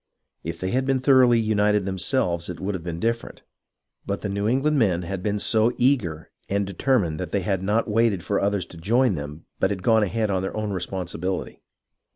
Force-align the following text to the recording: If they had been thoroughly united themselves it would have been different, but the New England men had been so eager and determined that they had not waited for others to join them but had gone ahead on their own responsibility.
If 0.43 0.59
they 0.59 0.71
had 0.71 0.83
been 0.83 0.97
thoroughly 0.97 1.39
united 1.39 1.85
themselves 1.85 2.49
it 2.49 2.59
would 2.59 2.73
have 2.73 2.83
been 2.83 2.99
different, 2.99 3.43
but 4.03 4.21
the 4.21 4.29
New 4.29 4.47
England 4.47 4.79
men 4.79 5.03
had 5.03 5.21
been 5.21 5.37
so 5.37 5.73
eager 5.77 6.31
and 6.49 6.65
determined 6.65 7.19
that 7.19 7.29
they 7.29 7.41
had 7.41 7.61
not 7.61 7.87
waited 7.87 8.23
for 8.23 8.39
others 8.39 8.65
to 8.73 8.77
join 8.77 9.13
them 9.13 9.45
but 9.59 9.69
had 9.69 9.83
gone 9.83 10.01
ahead 10.01 10.31
on 10.31 10.41
their 10.41 10.57
own 10.57 10.71
responsibility. 10.71 11.61